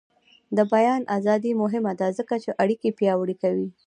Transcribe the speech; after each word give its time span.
د 0.57 0.59
بیان 0.73 1.01
ازادي 1.17 1.51
مهمه 1.61 1.93
ده 1.99 2.07
ځکه 2.17 2.35
چې 2.43 2.57
اړیکې 2.63 2.89
پیاوړې 2.99 3.35
کوي. 3.41 3.67